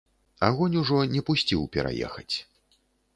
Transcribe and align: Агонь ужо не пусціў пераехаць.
Агонь 0.47 0.77
ужо 0.81 0.99
не 1.15 1.21
пусціў 1.27 1.67
пераехаць. 1.77 2.35